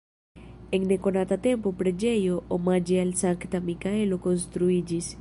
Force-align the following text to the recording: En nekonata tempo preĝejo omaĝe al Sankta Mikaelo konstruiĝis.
En 0.77 0.87
nekonata 0.91 1.37
tempo 1.45 1.73
preĝejo 1.83 2.41
omaĝe 2.59 2.99
al 3.05 3.15
Sankta 3.23 3.65
Mikaelo 3.71 4.23
konstruiĝis. 4.29 5.09